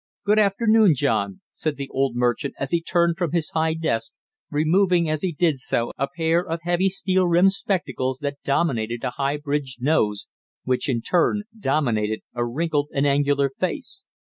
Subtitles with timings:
[0.25, 4.13] "Good afternoon, John!" said the old merchant as he turned from his high desk,
[4.49, 9.11] removing as he did so a pair of heavy steel rimmed spectacles, that dominated a
[9.11, 10.25] high bridged nose
[10.63, 14.07] which in turn dominated a wrinkled and angular face.